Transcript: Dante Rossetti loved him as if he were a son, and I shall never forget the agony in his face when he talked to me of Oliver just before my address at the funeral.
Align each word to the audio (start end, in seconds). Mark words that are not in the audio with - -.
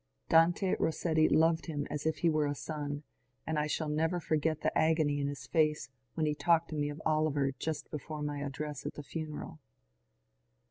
Dante 0.29 0.75
Rossetti 0.79 1.29
loved 1.29 1.67
him 1.67 1.85
as 1.91 2.07
if 2.07 2.17
he 2.25 2.29
were 2.31 2.47
a 2.47 2.55
son, 2.55 3.03
and 3.45 3.59
I 3.59 3.67
shall 3.67 3.87
never 3.87 4.19
forget 4.19 4.61
the 4.61 4.75
agony 4.75 5.19
in 5.19 5.27
his 5.27 5.45
face 5.45 5.89
when 6.15 6.25
he 6.25 6.33
talked 6.33 6.69
to 6.69 6.75
me 6.75 6.89
of 6.89 6.99
Oliver 7.05 7.51
just 7.51 7.91
before 7.91 8.23
my 8.23 8.41
address 8.41 8.83
at 8.87 8.95
the 8.95 9.03
funeral. 9.03 9.59